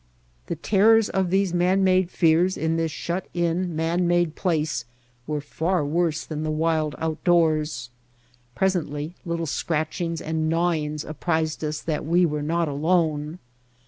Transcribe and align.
The 0.47 0.55
terrors 0.55 1.09
of 1.09 1.29
these 1.29 1.53
man 1.53 1.83
made 1.83 2.09
fears 2.09 2.57
in 2.57 2.75
this 2.75 2.91
shut 2.91 3.27
in, 3.35 3.75
man 3.75 4.07
made 4.07 4.33
place 4.35 4.85
were 5.27 5.41
far 5.41 5.85
worse 5.85 6.25
than 6.25 6.41
the 6.41 6.49
wild 6.49 6.95
outdoors. 6.97 7.91
Presently 8.55 9.13
little 9.27 9.45
scratchings 9.45 10.19
and 10.19 10.49
gnawings 10.49 11.05
apprised 11.05 11.63
us 11.63 11.81
that 11.83 12.03
we 12.03 12.25
were 12.25 12.41
not 12.41 12.67
alone. 12.67 13.37